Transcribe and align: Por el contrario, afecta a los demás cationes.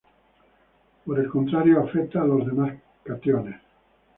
Por 1.05 1.19
el 1.19 1.29
contrario, 1.29 1.79
afecta 1.79 2.23
a 2.23 2.25
los 2.25 2.43
demás 2.47 2.73
cationes. 3.03 3.61